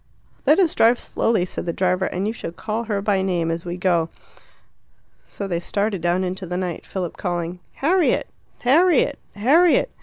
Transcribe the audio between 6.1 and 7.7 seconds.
into the night, Philip calling